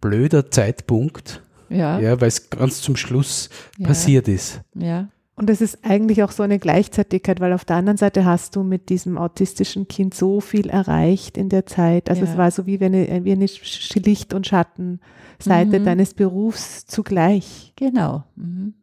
blöder 0.00 0.50
Zeitpunkt, 0.50 1.42
ja, 1.68 1.98
ja, 2.00 2.20
weil 2.20 2.28
es 2.28 2.50
ganz 2.50 2.80
zum 2.80 2.96
Schluss 2.96 3.50
ja, 3.78 3.86
passiert 3.86 4.26
ist. 4.28 4.60
Ja, 4.74 5.08
Und 5.36 5.50
es 5.50 5.60
ist 5.60 5.78
eigentlich 5.84 6.22
auch 6.22 6.30
so 6.30 6.44
eine 6.44 6.60
Gleichzeitigkeit, 6.60 7.40
weil 7.40 7.52
auf 7.52 7.64
der 7.64 7.76
anderen 7.76 7.96
Seite 7.96 8.24
hast 8.24 8.54
du 8.54 8.62
mit 8.62 8.88
diesem 8.88 9.18
autistischen 9.18 9.88
Kind 9.88 10.14
so 10.14 10.40
viel 10.40 10.68
erreicht 10.70 11.36
in 11.36 11.48
der 11.48 11.66
Zeit. 11.66 12.08
Also 12.08 12.24
Ja. 12.24 12.30
es 12.30 12.36
war 12.38 12.50
so 12.52 12.66
wie 12.66 12.78
eine, 12.82 13.24
wie 13.24 13.32
eine 13.32 13.46
Licht- 13.96 14.32
und 14.32 14.46
Schattenseite 14.46 15.80
Mhm. 15.80 15.84
deines 15.84 16.14
Berufs 16.14 16.86
zugleich. 16.86 17.72
Genau. 17.74 18.22
Mhm. 18.36 18.74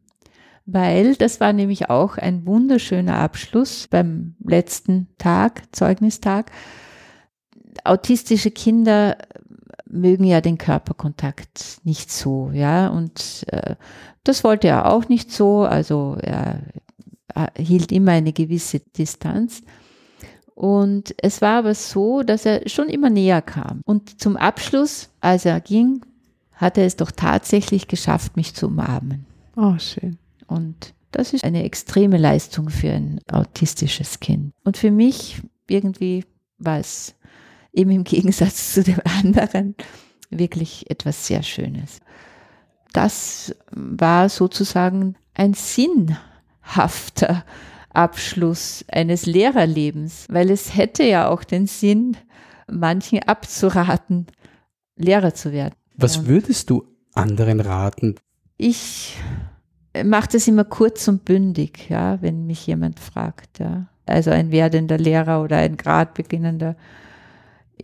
Weil 0.66 1.16
das 1.16 1.40
war 1.40 1.54
nämlich 1.54 1.90
auch 1.90 2.18
ein 2.18 2.46
wunderschöner 2.46 3.16
Abschluss 3.16 3.88
beim 3.88 4.36
letzten 4.46 5.08
Tag, 5.18 5.64
Zeugnistag. 5.72 6.52
Autistische 7.86 8.52
Kinder 8.52 9.18
mögen 9.92 10.24
ja 10.24 10.42
den 10.42 10.58
Körperkontakt 10.58 11.80
nicht 11.84 12.12
so, 12.12 12.52
ja, 12.54 12.88
und 12.88 13.46
äh, 13.48 13.76
das 14.24 14.44
wollte 14.44 14.68
er 14.68 14.92
auch 14.92 15.10
nicht 15.10 15.32
so, 15.32 15.62
also 15.62 16.18
er, 16.22 16.62
er 17.28 17.52
hielt 17.58 17.92
immer 17.92 18.12
eine 18.12 18.34
gewisse 18.34 18.80
Distanz. 18.80 19.62
Und 20.54 21.16
es 21.18 21.42
war 21.42 21.60
aber 21.60 21.74
so, 21.74 22.22
dass 22.22 22.46
er 22.46 22.70
schon 22.70 22.88
immer 22.88 23.10
näher 23.10 23.42
kam. 23.42 23.82
Und 23.86 24.22
zum 24.22 24.38
Abschluss, 24.38 25.10
als 25.20 25.46
er 25.46 25.60
ging, 25.60 26.06
hat 26.52 26.78
er 26.78 26.86
es 26.86 26.96
doch 26.96 27.10
tatsächlich 27.10 27.88
geschafft, 27.88 28.38
mich 28.38 28.54
zu 28.54 28.68
umarmen. 28.68 29.26
Oh, 29.56 29.78
schön. 29.80 30.18
Und 30.46 30.94
das 31.12 31.34
ist 31.34 31.44
eine 31.44 31.64
extreme 31.64 32.18
Leistung 32.18 32.70
für 32.70 32.92
ein 32.92 33.20
autistisches 33.32 34.20
Kind. 34.20 34.54
Und 34.64 34.78
für 34.78 34.92
mich 34.92 35.42
irgendwie 35.68 36.26
war 36.60 36.80
es 36.80 37.16
eben 37.74 37.92
im 37.92 38.04
Gegensatz 38.04 38.74
zu 38.74 38.84
dem 38.84 39.00
anderen 39.04 39.76
wirklich 40.30 40.90
etwas 40.90 41.28
sehr 41.28 41.44
Schönes. 41.44 42.00
Das 42.94 43.56
war 43.72 44.30
sozusagen 44.30 45.16
ein 45.34 45.54
sinnhafter 45.54 47.46
Abschluss 47.94 48.86
eines 48.90 49.26
Lehrerlebens, 49.26 50.28
weil 50.30 50.50
es 50.50 50.76
hätte 50.76 51.04
ja 51.04 51.28
auch 51.30 51.44
den 51.44 51.68
Sinn, 51.68 52.18
manchen 52.70 53.20
abzuraten, 53.24 54.28
Lehrer 54.96 55.34
zu 55.34 55.52
werden. 55.52 55.76
Was 55.98 56.26
würdest 56.26 56.70
du 56.70 56.86
anderen 57.14 57.60
raten? 57.60 58.16
Ich 58.58 59.18
mache 60.06 60.30
das 60.34 60.48
immer 60.48 60.64
kurz 60.64 61.08
und 61.08 61.26
bündig, 61.26 61.90
ja, 61.90 62.22
wenn 62.22 62.46
mich 62.46 62.68
jemand 62.68 63.00
fragt, 63.00 63.60
ja. 63.60 63.88
Also 64.06 64.32
ein 64.32 64.52
werdender 64.52 64.98
Lehrer 64.98 65.42
oder 65.42 65.58
ein 65.58 65.78
grad 65.78 66.14
beginnender. 66.16 66.76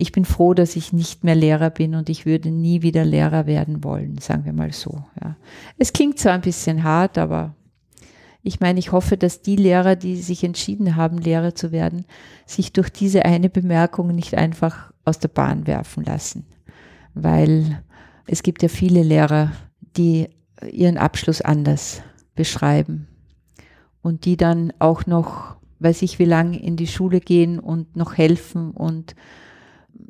Ich 0.00 0.12
bin 0.12 0.24
froh, 0.24 0.54
dass 0.54 0.76
ich 0.76 0.92
nicht 0.92 1.24
mehr 1.24 1.34
Lehrer 1.34 1.70
bin 1.70 1.96
und 1.96 2.08
ich 2.08 2.24
würde 2.24 2.52
nie 2.52 2.82
wieder 2.82 3.04
Lehrer 3.04 3.46
werden 3.46 3.82
wollen, 3.82 4.18
sagen 4.18 4.44
wir 4.44 4.52
mal 4.52 4.72
so, 4.72 5.02
ja. 5.20 5.36
Es 5.76 5.92
klingt 5.92 6.20
zwar 6.20 6.34
ein 6.34 6.40
bisschen 6.40 6.84
hart, 6.84 7.18
aber 7.18 7.56
ich 8.44 8.60
meine, 8.60 8.78
ich 8.78 8.92
hoffe, 8.92 9.16
dass 9.16 9.42
die 9.42 9.56
Lehrer, 9.56 9.96
die 9.96 10.14
sich 10.14 10.44
entschieden 10.44 10.94
haben, 10.94 11.18
Lehrer 11.18 11.56
zu 11.56 11.72
werden, 11.72 12.04
sich 12.46 12.72
durch 12.72 12.90
diese 12.90 13.24
eine 13.24 13.50
Bemerkung 13.50 14.14
nicht 14.14 14.36
einfach 14.36 14.92
aus 15.04 15.18
der 15.18 15.28
Bahn 15.28 15.66
werfen 15.66 16.04
lassen. 16.04 16.46
Weil 17.14 17.82
es 18.28 18.44
gibt 18.44 18.62
ja 18.62 18.68
viele 18.68 19.02
Lehrer, 19.02 19.50
die 19.96 20.28
ihren 20.70 20.96
Abschluss 20.96 21.40
anders 21.40 22.02
beschreiben 22.36 23.08
und 24.00 24.26
die 24.26 24.36
dann 24.36 24.72
auch 24.78 25.06
noch, 25.06 25.56
weiß 25.80 26.02
ich 26.02 26.20
wie 26.20 26.24
lang, 26.24 26.54
in 26.54 26.76
die 26.76 26.86
Schule 26.86 27.18
gehen 27.18 27.58
und 27.58 27.96
noch 27.96 28.16
helfen 28.16 28.70
und 28.70 29.16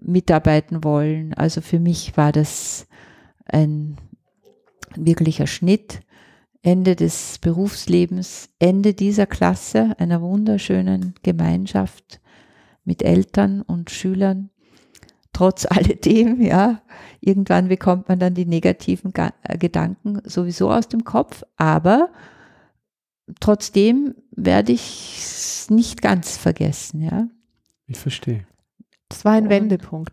mitarbeiten 0.01 0.85
wollen. 0.85 1.35
Also 1.35 1.61
für 1.61 1.79
mich 1.79 2.17
war 2.17 2.33
das 2.33 2.87
ein 3.47 3.97
wirklicher 4.97 5.47
Schnitt. 5.47 6.01
Ende 6.63 6.97
des 6.97 7.39
Berufslebens, 7.39 8.51
Ende 8.59 8.93
dieser 8.93 9.27
Klasse, 9.27 9.95
einer 9.99 10.21
wunderschönen 10.21 11.15
Gemeinschaft 11.23 12.21
mit 12.85 13.03
Eltern 13.03 13.63
und 13.63 13.91
Schülern. 13.91 14.51
Trotz 15.33 15.67
alledem, 15.71 16.41
ja, 16.41 16.83
irgendwann 17.21 17.69
bekommt 17.69 18.09
man 18.09 18.19
dann 18.19 18.35
die 18.35 18.47
negativen 18.47 19.13
Ga 19.13 19.33
äh, 19.45 19.57
Gedanken 19.57 20.21
sowieso 20.25 20.73
aus 20.73 20.89
dem 20.89 21.05
Kopf, 21.05 21.45
aber 21.57 22.11
trotzdem 23.39 24.17
werde 24.33 24.73
ich 24.73 25.17
es 25.19 25.71
nicht 25.71 26.03
ganz 26.03 26.37
vergessen, 26.37 27.03
ja. 27.03 27.29
Ich 27.87 27.99
verstehe. 27.99 28.48
Das 29.09 29.25
war 29.25 29.33
ein 29.33 29.45
Und- 29.45 29.51
Wendepunkt. 29.51 30.13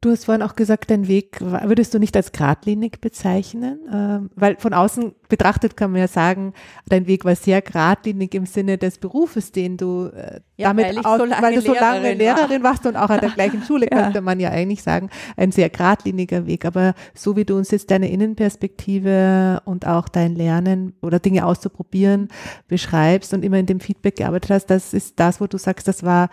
Du 0.00 0.12
hast 0.12 0.26
vorhin 0.26 0.42
auch 0.42 0.54
gesagt, 0.54 0.92
dein 0.92 1.08
Weg 1.08 1.40
würdest 1.40 1.92
du 1.92 1.98
nicht 1.98 2.14
als 2.14 2.30
geradlinig 2.30 3.00
bezeichnen, 3.00 3.80
ähm, 3.92 4.30
weil 4.36 4.54
von 4.56 4.72
außen 4.72 5.12
betrachtet 5.28 5.76
kann 5.76 5.90
man 5.90 6.00
ja 6.00 6.06
sagen, 6.06 6.52
dein 6.86 7.08
Weg 7.08 7.24
war 7.24 7.34
sehr 7.34 7.60
geradlinig 7.62 8.32
im 8.36 8.46
Sinne 8.46 8.78
des 8.78 8.98
Berufes, 8.98 9.50
den 9.50 9.76
du 9.76 10.06
äh, 10.14 10.38
ja, 10.56 10.68
damit 10.68 10.86
weil, 10.86 10.98
aus, 10.98 11.18
so 11.18 11.28
weil 11.42 11.54
du 11.56 11.62
so 11.62 11.74
lange 11.74 12.12
Lehrerin, 12.14 12.18
Lehrerin 12.18 12.62
warst 12.62 12.86
und 12.86 12.94
auch 12.94 13.10
an 13.10 13.18
der 13.18 13.30
gleichen 13.30 13.64
Schule, 13.64 13.88
ja. 13.90 14.04
könnte 14.04 14.20
man 14.20 14.38
ja 14.38 14.50
eigentlich 14.50 14.84
sagen, 14.84 15.10
ein 15.36 15.50
sehr 15.50 15.68
geradliniger 15.68 16.46
Weg. 16.46 16.64
Aber 16.64 16.94
so 17.12 17.34
wie 17.34 17.44
du 17.44 17.56
uns 17.56 17.72
jetzt 17.72 17.90
deine 17.90 18.08
Innenperspektive 18.08 19.62
und 19.64 19.84
auch 19.84 20.08
dein 20.08 20.36
Lernen 20.36 20.94
oder 21.02 21.18
Dinge 21.18 21.44
auszuprobieren 21.44 22.28
beschreibst 22.68 23.34
und 23.34 23.44
immer 23.44 23.58
in 23.58 23.66
dem 23.66 23.80
Feedback 23.80 24.14
gearbeitet 24.14 24.52
hast, 24.52 24.66
das 24.66 24.94
ist 24.94 25.18
das, 25.18 25.40
wo 25.40 25.48
du 25.48 25.58
sagst, 25.58 25.88
das 25.88 26.04
war 26.04 26.28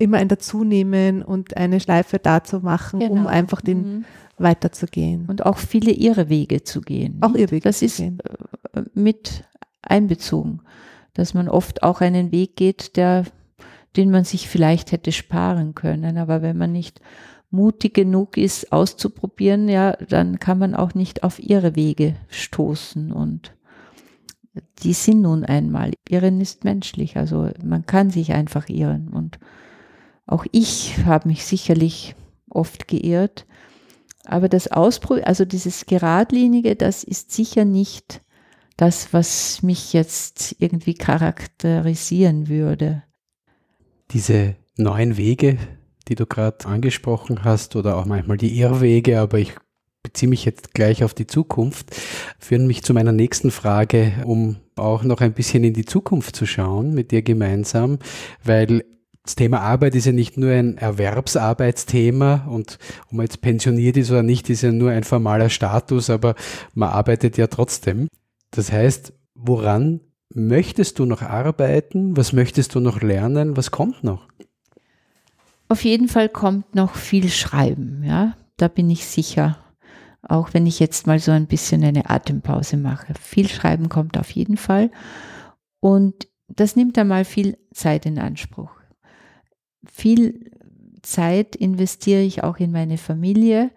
immer 0.00 0.18
ein 0.18 0.28
Dazunehmen 0.28 1.22
und 1.22 1.56
eine 1.56 1.78
Schleife 1.80 2.18
dazu 2.18 2.60
machen, 2.60 3.00
genau. 3.00 3.12
um 3.12 3.26
einfach 3.26 3.60
den 3.60 3.78
mhm. 3.78 4.04
weiterzugehen. 4.38 5.26
Und 5.26 5.44
auch 5.44 5.58
viele 5.58 5.92
ihre 5.92 6.28
Wege 6.28 6.64
zu 6.64 6.80
gehen. 6.80 7.18
Auch 7.20 7.34
ihr 7.34 7.50
Weg. 7.50 7.64
Das 7.64 7.82
ist 7.82 7.98
gehen. 7.98 8.18
Äh, 8.74 8.82
mit 8.94 9.44
einbezogen, 9.82 10.62
dass 11.14 11.34
man 11.34 11.48
oft 11.48 11.82
auch 11.82 12.00
einen 12.00 12.32
Weg 12.32 12.56
geht, 12.56 12.96
der, 12.96 13.24
den 13.96 14.10
man 14.10 14.24
sich 14.24 14.48
vielleicht 14.48 14.92
hätte 14.92 15.12
sparen 15.12 15.74
können. 15.74 16.16
Aber 16.16 16.42
wenn 16.42 16.56
man 16.56 16.72
nicht 16.72 17.00
mutig 17.50 17.94
genug 17.94 18.36
ist, 18.36 18.72
auszuprobieren, 18.72 19.68
ja, 19.68 19.92
dann 20.08 20.38
kann 20.38 20.58
man 20.58 20.74
auch 20.74 20.94
nicht 20.94 21.24
auf 21.24 21.38
ihre 21.38 21.76
Wege 21.76 22.14
stoßen 22.28 23.12
und 23.12 23.54
die 24.82 24.94
sind 24.94 25.22
nun 25.22 25.44
einmal. 25.44 25.92
Irren 26.08 26.40
ist 26.40 26.64
menschlich, 26.64 27.16
also 27.16 27.50
man 27.62 27.86
kann 27.86 28.10
sich 28.10 28.32
einfach 28.32 28.68
irren 28.68 29.08
und 29.08 29.38
auch 30.30 30.46
ich 30.52 31.04
habe 31.04 31.28
mich 31.28 31.44
sicherlich 31.44 32.14
oft 32.48 32.88
geirrt. 32.88 33.46
Aber 34.24 34.48
das 34.48 34.70
Ausprobieren, 34.70 35.26
also 35.26 35.44
dieses 35.44 35.86
Geradlinige, 35.86 36.76
das 36.76 37.04
ist 37.04 37.32
sicher 37.32 37.64
nicht 37.64 38.22
das, 38.76 39.12
was 39.12 39.62
mich 39.62 39.92
jetzt 39.92 40.56
irgendwie 40.58 40.94
charakterisieren 40.94 42.48
würde. 42.48 43.02
Diese 44.12 44.56
neuen 44.76 45.16
Wege, 45.16 45.58
die 46.08 46.14
du 46.14 46.26
gerade 46.26 46.64
angesprochen 46.66 47.44
hast, 47.44 47.76
oder 47.76 47.96
auch 47.96 48.06
manchmal 48.06 48.36
die 48.36 48.58
Irrwege, 48.58 49.20
aber 49.20 49.38
ich 49.38 49.54
beziehe 50.02 50.30
mich 50.30 50.44
jetzt 50.44 50.74
gleich 50.74 51.04
auf 51.04 51.12
die 51.12 51.26
Zukunft, 51.26 51.94
führen 52.38 52.66
mich 52.66 52.82
zu 52.82 52.94
meiner 52.94 53.12
nächsten 53.12 53.50
Frage, 53.50 54.12
um 54.24 54.56
auch 54.76 55.02
noch 55.02 55.20
ein 55.20 55.34
bisschen 55.34 55.62
in 55.62 55.74
die 55.74 55.84
Zukunft 55.84 56.34
zu 56.34 56.46
schauen 56.46 56.94
mit 56.94 57.10
dir 57.10 57.22
gemeinsam, 57.22 57.98
weil 58.42 58.82
das 59.24 59.34
Thema 59.36 59.60
Arbeit 59.60 59.94
ist 59.94 60.06
ja 60.06 60.12
nicht 60.12 60.36
nur 60.36 60.50
ein 60.50 60.78
Erwerbsarbeitsthema 60.78 62.46
und 62.48 62.78
ob 63.06 63.12
man 63.12 63.26
jetzt 63.26 63.42
pensioniert 63.42 63.96
ist 63.96 64.10
oder 64.10 64.22
nicht, 64.22 64.48
ist 64.48 64.62
ja 64.62 64.72
nur 64.72 64.90
ein 64.90 65.04
formaler 65.04 65.50
Status, 65.50 66.08
aber 66.08 66.34
man 66.74 66.88
arbeitet 66.88 67.36
ja 67.36 67.46
trotzdem. 67.46 68.08
Das 68.50 68.72
heißt, 68.72 69.12
woran 69.34 70.00
möchtest 70.34 70.98
du 70.98 71.04
noch 71.04 71.22
arbeiten? 71.22 72.16
Was 72.16 72.32
möchtest 72.32 72.74
du 72.74 72.80
noch 72.80 73.02
lernen? 73.02 73.56
Was 73.56 73.70
kommt 73.70 74.02
noch? 74.02 74.26
Auf 75.68 75.84
jeden 75.84 76.08
Fall 76.08 76.28
kommt 76.28 76.74
noch 76.74 76.94
viel 76.94 77.28
Schreiben, 77.28 78.02
ja. 78.04 78.36
Da 78.56 78.68
bin 78.68 78.90
ich 78.90 79.06
sicher. 79.06 79.58
Auch 80.22 80.52
wenn 80.52 80.66
ich 80.66 80.80
jetzt 80.80 81.06
mal 81.06 81.18
so 81.18 81.30
ein 81.30 81.46
bisschen 81.46 81.84
eine 81.84 82.10
Atempause 82.10 82.76
mache. 82.76 83.14
Viel 83.20 83.48
Schreiben 83.48 83.88
kommt 83.88 84.18
auf 84.18 84.30
jeden 84.30 84.56
Fall. 84.56 84.90
Und 85.78 86.26
das 86.48 86.74
nimmt 86.74 86.98
einmal 86.98 87.24
viel 87.24 87.56
Zeit 87.72 88.04
in 88.04 88.18
Anspruch 88.18 88.79
viel 90.00 90.50
Zeit 91.02 91.54
investiere 91.56 92.22
ich 92.22 92.42
auch 92.42 92.56
in 92.56 92.72
meine 92.72 92.96
Familie. 92.96 93.70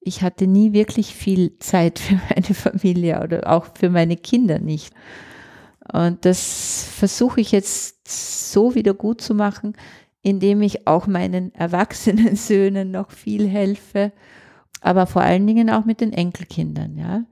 Ich 0.00 0.22
hatte 0.22 0.46
nie 0.46 0.72
wirklich 0.72 1.14
viel 1.14 1.58
Zeit 1.58 1.98
für 1.98 2.14
meine 2.30 2.54
Familie 2.54 3.22
oder 3.22 3.50
auch 3.50 3.66
für 3.74 3.88
meine 3.88 4.16
Kinder 4.16 4.58
nicht. 4.58 4.92
Und 5.92 6.24
das 6.24 6.84
versuche 6.94 7.40
ich 7.40 7.52
jetzt 7.52 8.52
so 8.52 8.74
wieder 8.74 8.94
gut 8.94 9.20
zu 9.20 9.34
machen, 9.34 9.74
indem 10.22 10.60
ich 10.62 10.86
auch 10.86 11.06
meinen 11.06 11.54
erwachsenen 11.54 12.36
Söhnen 12.36 12.90
noch 12.90 13.10
viel 13.10 13.48
helfe, 13.48 14.12
aber 14.82 15.06
vor 15.06 15.22
allen 15.22 15.46
Dingen 15.46 15.70
auch 15.70 15.84
mit 15.84 16.00
den 16.00 16.12
Enkelkindern. 16.12 16.96
Ja, 16.96 17.24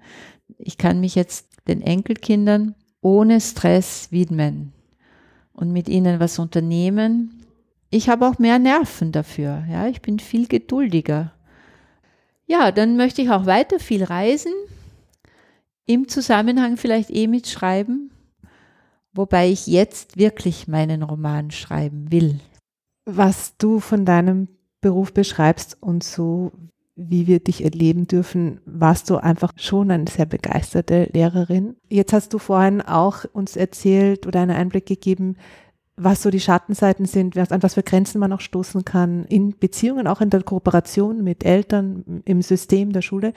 ich 0.58 0.78
kann 0.78 1.00
mich 1.00 1.14
jetzt 1.14 1.46
den 1.68 1.82
Enkelkindern 1.82 2.74
ohne 3.02 3.40
Stress 3.40 4.08
widmen 4.10 4.72
und 5.52 5.72
mit 5.72 5.88
ihnen 5.88 6.20
was 6.20 6.38
unternehmen, 6.38 7.37
ich 7.90 8.08
habe 8.08 8.26
auch 8.26 8.38
mehr 8.38 8.58
Nerven 8.58 9.12
dafür. 9.12 9.64
Ja, 9.70 9.88
ich 9.88 10.02
bin 10.02 10.18
viel 10.18 10.46
geduldiger. 10.46 11.32
Ja, 12.46 12.72
dann 12.72 12.96
möchte 12.96 13.22
ich 13.22 13.30
auch 13.30 13.46
weiter 13.46 13.78
viel 13.78 14.04
reisen. 14.04 14.52
Im 15.86 16.08
Zusammenhang 16.08 16.76
vielleicht 16.76 17.10
eh 17.10 17.26
mit 17.26 17.46
Schreiben. 17.46 18.10
Wobei 19.12 19.48
ich 19.50 19.66
jetzt 19.66 20.16
wirklich 20.16 20.68
meinen 20.68 21.02
Roman 21.02 21.50
schreiben 21.50 22.12
will. 22.12 22.40
Was 23.04 23.56
du 23.56 23.80
von 23.80 24.04
deinem 24.04 24.48
Beruf 24.80 25.12
beschreibst 25.12 25.76
und 25.80 26.04
so, 26.04 26.52
wie 26.94 27.26
wir 27.26 27.40
dich 27.40 27.64
erleben 27.64 28.06
dürfen, 28.06 28.60
warst 28.66 29.08
du 29.08 29.16
einfach 29.16 29.52
schon 29.56 29.90
eine 29.90 30.08
sehr 30.08 30.26
begeisterte 30.26 31.08
Lehrerin. 31.12 31.76
Jetzt 31.88 32.12
hast 32.12 32.34
du 32.34 32.38
vorhin 32.38 32.82
auch 32.82 33.24
uns 33.32 33.56
erzählt 33.56 34.26
oder 34.26 34.40
einen 34.40 34.56
Einblick 34.56 34.86
gegeben, 34.86 35.36
was 35.98 36.22
so 36.22 36.30
die 36.30 36.40
Schattenseiten 36.40 37.04
sind, 37.04 37.36
an 37.36 37.62
was 37.62 37.74
für 37.74 37.82
Grenzen 37.82 38.18
man 38.20 38.32
auch 38.32 38.40
stoßen 38.40 38.84
kann 38.84 39.24
in 39.24 39.58
Beziehungen, 39.58 40.06
auch 40.06 40.20
in 40.20 40.30
der 40.30 40.42
Kooperation 40.42 41.22
mit 41.24 41.44
Eltern, 41.44 42.22
im 42.24 42.40
System 42.40 42.92
der 42.92 43.02
Schule. 43.02 43.32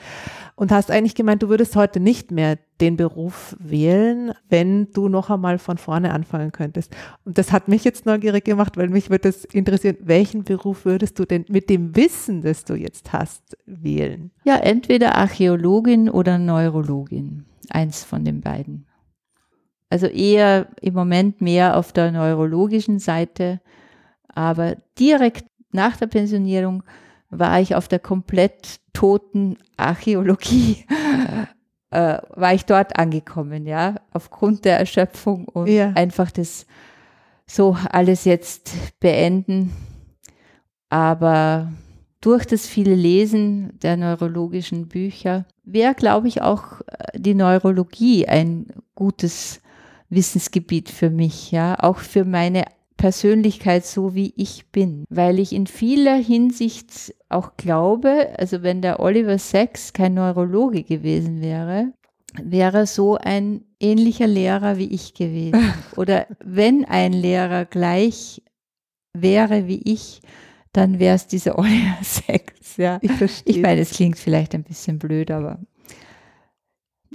Und 0.55 0.71
hast 0.71 0.91
eigentlich 0.91 1.15
gemeint, 1.15 1.43
du 1.43 1.49
würdest 1.49 1.75
heute 1.75 1.99
nicht 1.99 2.31
mehr 2.31 2.57
den 2.79 2.97
Beruf 2.97 3.55
wählen, 3.59 4.33
wenn 4.49 4.91
du 4.91 5.07
noch 5.07 5.29
einmal 5.29 5.59
von 5.59 5.77
vorne 5.77 6.13
anfangen 6.13 6.51
könntest. 6.51 6.95
Und 7.25 7.37
das 7.37 7.51
hat 7.51 7.67
mich 7.67 7.83
jetzt 7.83 8.05
neugierig 8.05 8.45
gemacht, 8.45 8.77
weil 8.77 8.89
mich 8.89 9.09
würde 9.09 9.29
es 9.29 9.45
interessieren, 9.45 9.97
welchen 10.01 10.43
Beruf 10.43 10.85
würdest 10.85 11.19
du 11.19 11.25
denn 11.25 11.45
mit 11.49 11.69
dem 11.69 11.95
Wissen, 11.95 12.41
das 12.41 12.65
du 12.65 12.73
jetzt 12.73 13.13
hast, 13.13 13.57
wählen? 13.65 14.31
Ja, 14.43 14.57
entweder 14.57 15.15
Archäologin 15.15 16.09
oder 16.09 16.37
Neurologin. 16.37 17.45
Eins 17.69 18.03
von 18.03 18.25
den 18.25 18.41
beiden. 18.41 18.85
Also 19.91 20.07
eher 20.07 20.67
im 20.79 20.93
Moment 20.93 21.41
mehr 21.41 21.75
auf 21.75 21.91
der 21.91 22.13
neurologischen 22.13 22.97
Seite, 22.97 23.59
aber 24.29 24.77
direkt 24.97 25.43
nach 25.73 25.97
der 25.97 26.07
Pensionierung 26.07 26.83
war 27.29 27.59
ich 27.59 27.75
auf 27.75 27.89
der 27.89 27.99
komplett 27.99 28.79
toten 28.93 29.57
Archäologie, 29.75 30.85
äh, 31.91 32.19
war 32.29 32.53
ich 32.53 32.63
dort 32.63 32.97
angekommen, 32.97 33.67
ja, 33.67 33.95
aufgrund 34.13 34.63
der 34.63 34.79
Erschöpfung 34.79 35.43
und 35.49 35.67
ja. 35.67 35.91
einfach 35.93 36.31
das 36.31 36.65
so 37.45 37.75
alles 37.89 38.23
jetzt 38.23 38.71
beenden. 39.01 39.73
Aber 40.87 41.69
durch 42.21 42.45
das 42.45 42.65
viele 42.65 42.95
Lesen 42.95 43.77
der 43.81 43.97
neurologischen 43.97 44.87
Bücher 44.87 45.45
wäre, 45.65 45.95
glaube 45.95 46.29
ich, 46.29 46.41
auch 46.41 46.79
äh, 46.87 47.19
die 47.19 47.33
Neurologie 47.33 48.25
ein 48.25 48.67
gutes 48.95 49.61
Wissensgebiet 50.11 50.89
für 50.89 51.09
mich, 51.09 51.51
ja, 51.51 51.75
auch 51.79 51.97
für 51.97 52.25
meine 52.25 52.65
Persönlichkeit 52.97 53.83
so 53.83 54.13
wie 54.13 54.31
ich 54.37 54.67
bin, 54.71 55.05
weil 55.09 55.39
ich 55.39 55.53
in 55.53 55.65
vieler 55.65 56.17
Hinsicht 56.17 57.15
auch 57.29 57.57
glaube, 57.57 58.29
also 58.37 58.61
wenn 58.61 58.83
der 58.83 58.99
Oliver 58.99 59.39
Sacks 59.39 59.93
kein 59.93 60.13
Neurologe 60.13 60.83
gewesen 60.83 61.41
wäre, 61.41 61.93
wäre 62.39 62.85
so 62.85 63.17
ein 63.17 63.63
ähnlicher 63.79 64.27
Lehrer 64.27 64.77
wie 64.77 64.93
ich 64.93 65.15
gewesen. 65.15 65.73
Oder 65.97 66.27
wenn 66.43 66.85
ein 66.85 67.13
Lehrer 67.13 67.65
gleich 67.65 68.43
wäre 69.13 69.67
wie 69.67 69.81
ich, 69.83 70.21
dann 70.71 70.99
wäre 70.99 71.15
es 71.15 71.27
dieser 71.27 71.57
Oliver 71.59 71.97
Sacks. 72.03 72.77
Ja. 72.77 72.99
Ich 73.01 73.11
verstehe. 73.11 73.55
Ich 73.55 73.61
meine, 73.61 73.81
es 73.81 73.91
klingt 73.91 74.19
vielleicht 74.19 74.53
ein 74.53 74.63
bisschen 74.63 74.99
blöd, 74.99 75.31
aber 75.31 75.59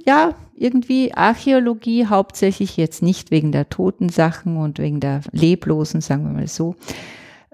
ja, 0.06 0.34
irgendwie 0.54 1.12
Archäologie 1.12 2.06
hauptsächlich 2.06 2.76
jetzt 2.76 3.02
nicht 3.02 3.30
wegen 3.30 3.52
der 3.52 3.68
toten 3.68 4.08
Sachen 4.08 4.56
und 4.56 4.78
wegen 4.78 5.00
der 5.00 5.20
leblosen, 5.32 6.00
sagen 6.00 6.24
wir 6.24 6.32
mal 6.32 6.48
so, 6.48 6.76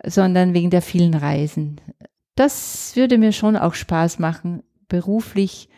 sondern 0.05 0.55
wegen 0.55 0.71
der 0.71 0.83
vielen 0.83 1.15
Reisen. 1.15 1.81
Das 2.35 2.95
würde 2.95 3.19
mir 3.19 3.33
schon 3.33 3.57
auch 3.57 3.75
Spaß 3.75 4.19
machen, 4.19 4.63
beruflich 4.89 5.69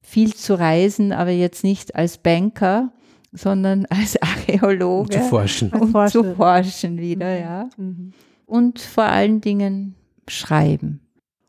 viel 0.00 0.34
zu 0.34 0.58
reisen, 0.58 1.12
aber 1.12 1.30
jetzt 1.30 1.64
nicht 1.64 1.94
als 1.96 2.18
Banker, 2.18 2.92
sondern 3.32 3.86
als 3.90 4.20
Archäologe. 4.22 5.16
Und 5.16 5.22
zu 5.24 5.28
forschen. 5.28 5.70
Und 5.70 6.10
zu 6.10 6.34
forschen 6.34 6.98
wieder, 6.98 7.34
mhm. 7.34 7.40
ja. 7.40 7.68
Mhm. 7.76 8.12
Und 8.46 8.80
vor 8.80 9.04
allen 9.04 9.40
Dingen 9.40 9.94
schreiben. 10.28 11.00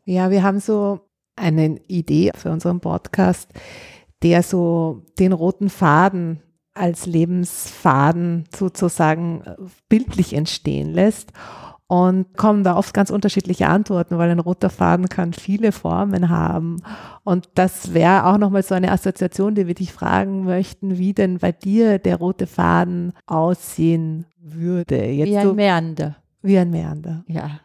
Ja, 0.06 0.30
wir 0.32 0.44
haben 0.44 0.60
so 0.60 1.02
eine 1.36 1.80
Idee 1.88 2.32
für 2.36 2.52
unseren 2.52 2.80
Podcast, 2.80 3.50
der 4.24 4.44
so 4.44 5.02
den 5.20 5.34
roten 5.34 5.70
Faden 5.70 6.42
als 6.74 7.06
Lebensfaden 7.06 8.46
sozusagen 8.56 9.42
äh, 9.46 9.56
bildlich 9.90 10.34
entstehen 10.34 10.94
lässt. 10.94 11.32
und 11.88 12.38
kommen 12.38 12.64
da 12.64 12.78
oft 12.78 12.94
ganz 12.94 13.10
unterschiedliche 13.10 13.68
Antworten, 13.68 14.18
weil 14.18 14.30
ein 14.30 14.40
roter 14.40 14.70
Faden 14.70 15.10
kann 15.10 15.34
viele 15.34 15.74
Formen 15.74 16.30
haben. 16.30 16.78
Und 17.26 17.50
das 17.56 17.94
wäre 17.94 18.28
auch 18.28 18.38
nochmal 18.38 18.64
so 18.64 18.74
eine 18.74 18.94
Assoziation, 18.94 19.56
die 19.56 19.68
wir 19.68 19.74
dich 19.74 19.92
fragen 19.92 20.46
möchten, 20.46 20.98
wie 20.98 21.14
denn 21.14 21.40
bei 21.40 21.52
dir 21.52 22.00
der 22.00 22.16
rote 22.16 22.48
Faden 22.48 23.12
aussehen 23.26 24.26
würde. 24.40 25.06
Jetzt 25.06 25.32
wie 25.32 25.38
ein 25.38 25.56
Meander. 25.56 26.16
Wie 26.42 26.58
ein 26.58 26.72
Meander. 26.72 27.26
Ja, 27.28 27.60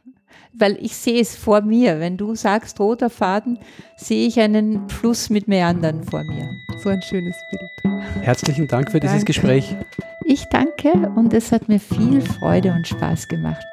weil 0.53 0.79
ich 0.81 0.97
sehe 0.97 1.21
es 1.21 1.37
vor 1.37 1.61
mir. 1.61 2.01
Wenn 2.01 2.17
du 2.17 2.35
sagst 2.35 2.81
roter 2.81 3.11
Faden, 3.11 3.59
sehe 3.97 4.27
ich 4.27 4.41
einen 4.41 4.89
Fluss 4.89 5.31
mit 5.31 5.49
Meandern 5.49 6.03
vor 6.05 6.25
mir. 6.25 6.49
So 6.83 6.89
ein 6.89 7.03
schönes 7.03 7.37
Bild. 7.51 7.95
Herzlichen 8.23 8.67
Dank 8.69 8.91
für 8.91 9.01
dieses 9.01 9.25
Gespräch. 9.25 9.77
Ich 10.25 10.45
danke 10.47 10.93
und 11.15 11.33
es 11.33 11.53
hat 11.53 11.69
mir 11.69 11.81
viel 11.81 12.21
Freude 12.21 12.73
und 12.73 12.87
Spaß 12.87 13.29
gemacht. 13.29 13.65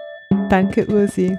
Danke, 0.49 0.87
Ursi. 0.87 1.37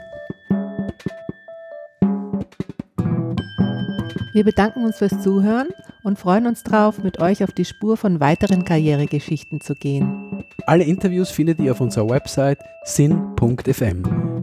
Wir 4.34 4.42
bedanken 4.42 4.84
uns 4.84 4.98
fürs 4.98 5.22
Zuhören 5.22 5.68
und 6.02 6.18
freuen 6.18 6.48
uns 6.48 6.64
darauf, 6.64 7.02
mit 7.02 7.20
euch 7.20 7.44
auf 7.44 7.52
die 7.52 7.64
Spur 7.64 7.96
von 7.96 8.18
weiteren 8.18 8.64
Karrieregeschichten 8.64 9.60
zu 9.60 9.74
gehen. 9.74 10.44
Alle 10.66 10.82
Interviews 10.82 11.30
findet 11.30 11.60
ihr 11.60 11.70
auf 11.70 11.80
unserer 11.80 12.10
Website 12.10 12.58
sin.fm. 12.84 14.33